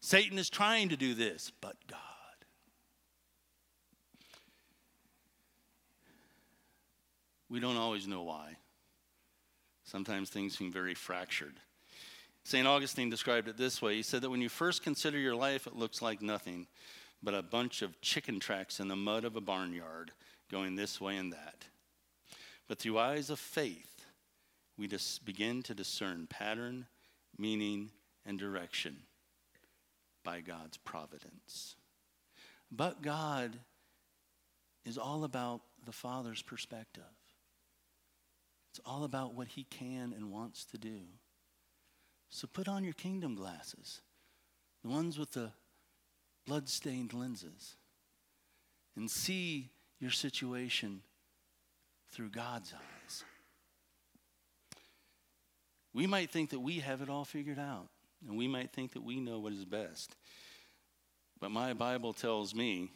[0.00, 1.98] Satan is trying to do this, but God.
[7.48, 8.56] We don't always know why.
[9.84, 11.54] Sometimes things seem very fractured.
[12.44, 12.66] St.
[12.66, 15.76] Augustine described it this way He said that when you first consider your life, it
[15.76, 16.66] looks like nothing
[17.22, 20.12] but a bunch of chicken tracks in the mud of a barnyard
[20.50, 21.66] going this way and that.
[22.68, 24.04] But through eyes of faith,
[24.76, 26.86] we just begin to discern pattern,
[27.36, 27.90] meaning,
[28.24, 28.98] and direction
[30.22, 31.76] by God's providence.
[32.70, 33.58] But God
[34.84, 37.02] is all about the Father's perspective.
[38.78, 41.00] It's all about what He can and wants to do.
[42.30, 44.02] So put on your kingdom glasses,
[44.84, 45.50] the ones with the
[46.46, 47.74] blood-stained lenses,
[48.94, 51.02] and see your situation
[52.12, 53.24] through God's eyes.
[55.92, 57.88] We might think that we have it all figured out,
[58.28, 60.14] and we might think that we know what is best.
[61.40, 62.90] But my Bible tells me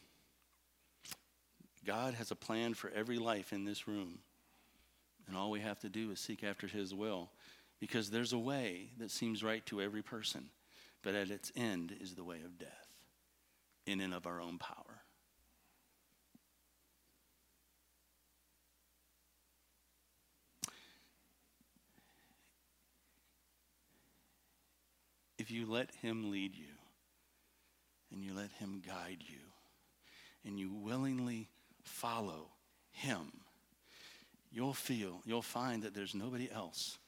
[1.84, 4.20] God has a plan for every life in this room,
[5.26, 7.30] and all we have to do is seek after His will
[7.80, 10.50] because there's a way that seems right to every person,
[11.02, 12.88] but at its end is the way of death,
[13.86, 15.02] in and of our own power.
[25.38, 26.66] If you let Him lead you,
[28.12, 29.40] and you let Him guide you,
[30.44, 31.48] and you willingly
[31.82, 32.50] follow
[32.92, 33.32] Him,
[34.52, 36.98] you'll feel, you'll find that there's nobody else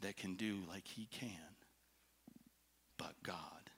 [0.00, 1.30] that can do like he can
[2.98, 3.70] but God.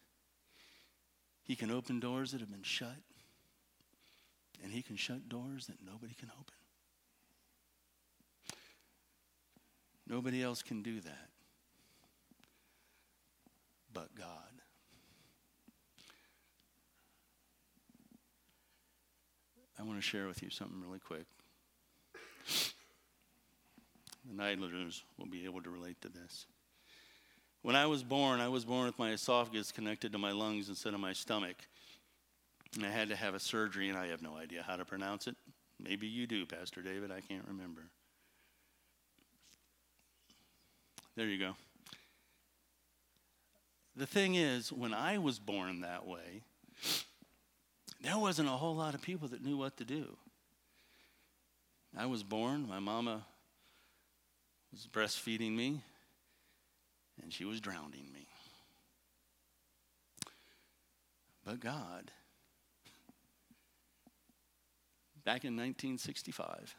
[1.45, 2.97] He can open doors that have been shut,
[4.63, 6.55] and he can shut doors that nobody can open.
[10.09, 11.29] Nobody else can do that
[13.93, 14.27] but God.
[19.79, 21.27] I want to share with you something really quick.
[24.29, 26.47] The Neidlers will be able to relate to this.
[27.63, 30.95] When I was born, I was born with my esophagus connected to my lungs instead
[30.95, 31.57] of my stomach.
[32.75, 35.27] And I had to have a surgery, and I have no idea how to pronounce
[35.27, 35.37] it.
[35.81, 37.11] Maybe you do, Pastor David.
[37.11, 37.83] I can't remember.
[41.17, 41.57] There you go.
[43.97, 46.43] The thing is, when I was born that way,
[48.03, 50.17] there wasn't a whole lot of people that knew what to do.
[51.97, 53.25] I was born, my mama
[54.73, 55.83] was breastfeeding me,
[57.23, 58.27] and she was drowning me.
[61.45, 62.11] But God,
[65.25, 66.75] back in 1965,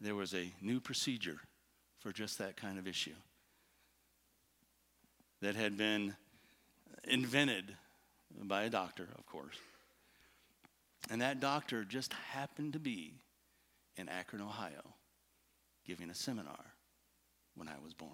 [0.00, 1.40] there was a new procedure
[1.98, 3.14] for just that kind of issue
[5.40, 6.14] that had been
[7.04, 7.76] invented
[8.42, 9.56] by a doctor, of course.
[11.10, 13.14] And that doctor just happened to be
[13.96, 14.93] in Akron, Ohio,
[15.86, 16.74] giving a seminar
[17.54, 18.12] when I was born.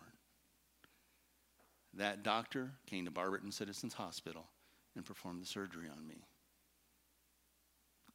[1.95, 4.47] That doctor came to Barberton Citizens Hospital
[4.95, 6.25] and performed the surgery on me.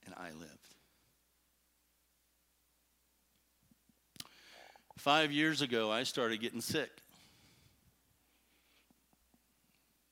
[0.05, 0.75] And I lived.
[4.97, 6.89] Five years ago, I started getting sick.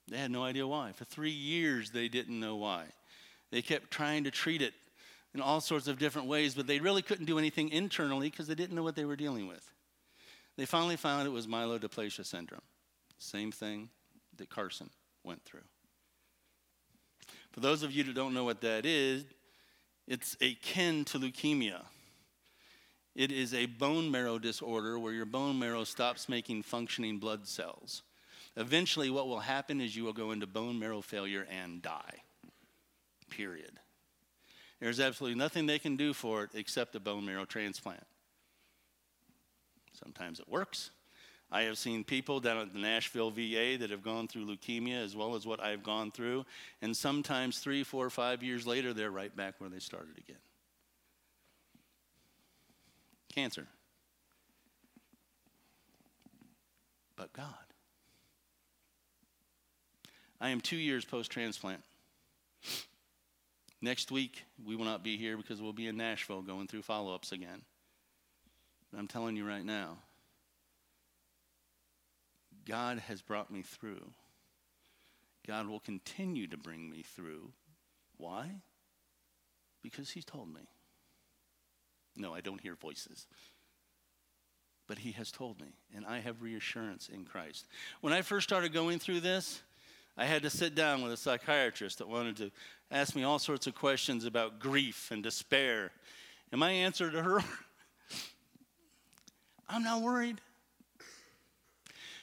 [0.09, 0.91] They had no idea why.
[0.91, 2.85] For three years, they didn't know why.
[3.51, 4.73] They kept trying to treat it
[5.33, 8.55] in all sorts of different ways, but they really couldn't do anything internally because they
[8.55, 9.71] didn't know what they were dealing with.
[10.57, 12.61] They finally found it was myelodysplasia syndrome.
[13.17, 13.89] Same thing
[14.37, 14.89] that Carson
[15.23, 15.61] went through.
[17.51, 19.25] For those of you that don't know what that is,
[20.07, 21.81] it's akin to leukemia.
[23.15, 28.01] It is a bone marrow disorder where your bone marrow stops making functioning blood cells.
[28.57, 32.23] Eventually, what will happen is you will go into bone marrow failure and die.
[33.29, 33.79] Period.
[34.83, 38.03] There's absolutely nothing they can do for it except a bone marrow transplant.
[39.93, 40.89] Sometimes it works.
[41.49, 45.15] I have seen people down at the Nashville VA that have gone through leukemia as
[45.15, 46.45] well as what I've gone through,
[46.81, 50.35] and sometimes three, four, five years later, they're right back where they started again.
[53.33, 53.67] Cancer.
[57.15, 57.53] But God.
[60.41, 61.81] I am two years post transplant.
[63.83, 67.13] Next week, we will not be here because we'll be in Nashville going through follow
[67.13, 67.63] ups again.
[68.89, 69.97] But I'm telling you right now,
[72.65, 74.01] God has brought me through.
[75.45, 77.51] God will continue to bring me through.
[78.15, 78.51] Why?
[79.81, 80.61] Because He's told me.
[82.15, 83.27] No, I don't hear voices.
[84.87, 87.67] But He has told me, and I have reassurance in Christ.
[87.99, 89.61] When I first started going through this,
[90.17, 92.51] I had to sit down with a psychiatrist that wanted to
[92.91, 95.91] ask me all sorts of questions about grief and despair.
[96.51, 97.43] And my answer to her,
[99.67, 100.39] I'm not worried.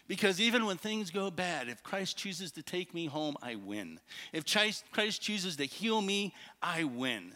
[0.06, 4.00] Because even when things go bad, if Christ chooses to take me home, I win.
[4.32, 4.44] If
[4.90, 7.34] Christ chooses to heal me, I win.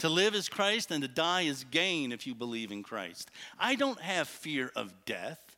[0.00, 3.30] To live is Christ and to die is gain if you believe in Christ.
[3.58, 5.51] I don't have fear of death.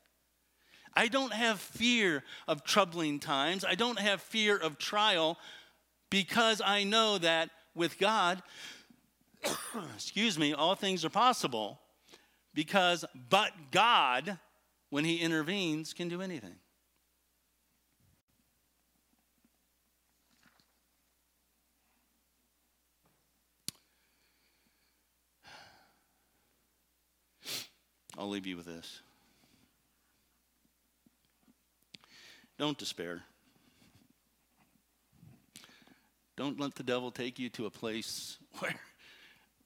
[0.97, 3.65] I don't have fear of troubling times.
[3.65, 5.39] I don't have fear of trial
[6.11, 8.43] because I know that with God,
[9.95, 11.81] excuse me, all things are possible
[12.55, 14.39] because but God,
[14.91, 16.55] when He intervenes, can do anything.
[28.17, 29.03] I'll leave you with this.
[32.59, 33.23] Don't despair.
[36.37, 38.75] Don't let the devil take you to a place where,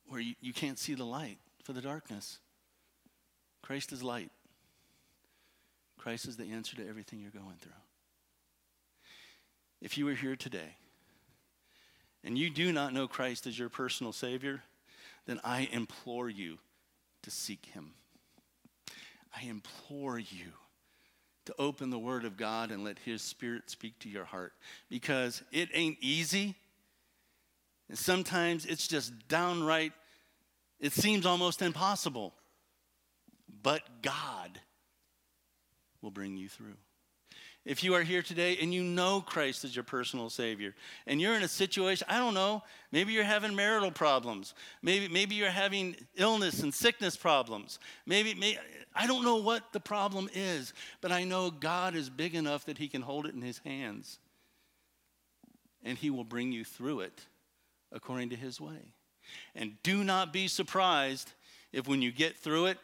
[0.09, 2.39] where you, you can't see the light for the darkness.
[3.63, 4.31] Christ is light.
[5.99, 7.73] Christ is the answer to everything you're going through.
[9.81, 10.77] If you are here today
[12.25, 14.63] and you do not know Christ as your personal Savior,
[15.27, 16.59] then I implore you
[17.23, 17.93] to seek Him.
[19.37, 20.53] I implore you
[21.49, 24.53] to open the Word of God and let His Spirit speak to your heart
[24.91, 26.55] because it ain't easy.
[27.89, 29.95] And sometimes it's just downright,
[30.79, 32.35] it seems almost impossible.
[33.63, 34.61] But God
[36.03, 36.77] will bring you through.
[37.65, 40.75] If you are here today and you know Christ as your personal Savior,
[41.07, 45.35] and you're in a situation, I don't know, maybe you're having marital problems, maybe, maybe
[45.35, 48.59] you're having illness and sickness problems, maybe, maybe
[48.95, 52.79] I don't know what the problem is, but I know God is big enough that
[52.79, 54.19] He can hold it in His hands.
[55.83, 57.27] and he will bring you through it
[57.93, 58.93] according to his way.
[59.55, 61.33] And do not be surprised
[61.73, 62.79] if when you get through it,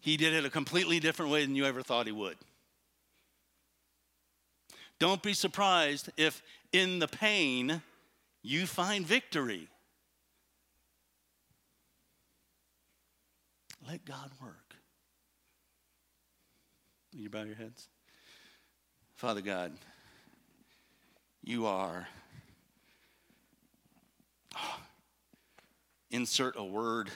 [0.00, 2.36] he did it a completely different way than you ever thought he would.
[4.98, 6.42] Don't be surprised if
[6.72, 7.82] in the pain
[8.42, 9.68] you find victory.
[13.86, 14.74] Let God work.
[17.12, 17.88] Will you bow your heads?
[19.14, 19.72] Father God,
[21.42, 22.06] you are.
[24.56, 24.80] Oh,
[26.10, 27.10] insert a word.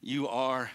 [0.00, 0.70] You are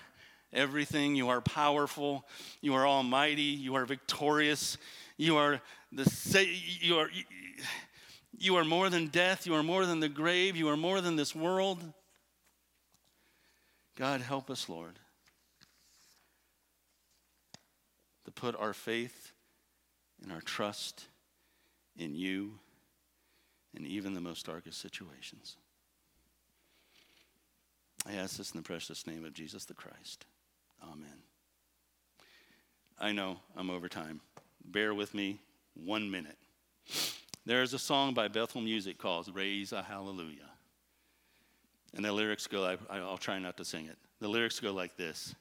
[0.53, 1.15] everything.
[1.15, 2.25] You are powerful.
[2.61, 3.41] You are almighty.
[3.41, 4.77] You are victorious.
[5.17, 6.47] You are the
[6.79, 7.09] you are
[8.37, 9.45] you are more than death.
[9.45, 10.55] You are more than the grave.
[10.55, 11.83] You are more than this world.
[13.97, 14.97] God, help us, Lord,
[18.23, 19.33] to put our faith
[20.23, 21.05] and our trust
[21.97, 22.59] in you
[23.75, 25.57] in even the most darkest situations.
[28.07, 30.25] I ask this in the precious name of Jesus the Christ.
[30.83, 31.23] Amen.
[32.99, 34.21] I know I'm over time.
[34.65, 35.39] Bear with me
[35.73, 36.37] one minute.
[37.45, 40.49] There's a song by Bethel Music called Raise a Hallelujah.
[41.95, 43.97] And the lyrics go, I, will try not to sing it.
[44.19, 45.33] The lyrics go like this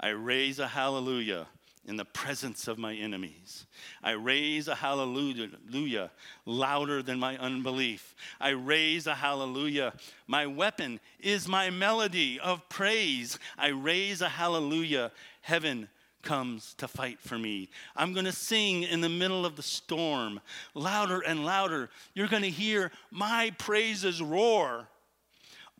[0.00, 1.46] I raise a hallelujah
[1.86, 3.66] in the presence of my enemies.
[4.02, 6.10] I raise a hallelujah
[6.46, 8.14] louder than my unbelief.
[8.40, 9.92] I raise a hallelujah.
[10.26, 13.38] My weapon is my melody of praise.
[13.58, 15.12] I raise a hallelujah.
[15.42, 15.88] Heaven
[16.22, 17.68] comes to fight for me.
[17.94, 20.40] I'm going to sing in the middle of the storm,
[20.72, 21.90] louder and louder.
[22.14, 24.88] You're going to hear my praises roar.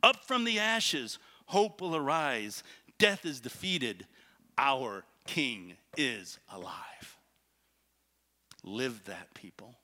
[0.03, 2.63] Up from the ashes, hope will arise.
[2.99, 4.07] Death is defeated.
[4.59, 7.19] Our King is alive.
[8.63, 9.75] Live that, people.